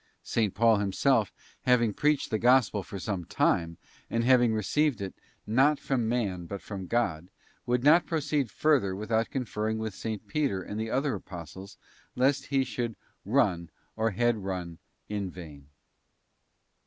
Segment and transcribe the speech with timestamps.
[0.25, 0.49] S.
[0.55, 1.31] Paul himself,
[1.61, 3.77] having preached the Gospel for some time,
[4.09, 5.13] and having received it,
[5.45, 7.29] not from man, but from God,
[7.67, 10.17] would not proceed further without conferring with S.
[10.25, 11.77] Peter and the other Apostles,
[12.15, 12.95] lest he should
[13.25, 15.67] 'run, or had run in vain.